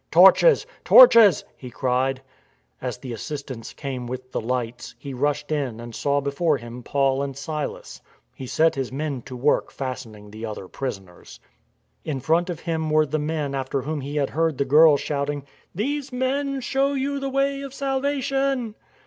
[0.11, 0.65] "Torches!
[0.83, 2.23] Torches!" he cried.
[2.81, 7.21] As the assistants came with the lights, he rushed in and saw before him Paul
[7.21, 8.01] and Silas.
[8.33, 11.39] He set his men to work fastening the other prisoners.
[12.03, 14.65] In front of EARTHQUAKE 197 him were the men after whom he had heard the
[14.65, 15.45] girl shouting:"
[15.81, 18.73] These men show you the way of salvation."